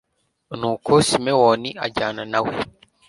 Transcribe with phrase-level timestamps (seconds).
[0.59, 2.53] nuko simewoni ajyana na we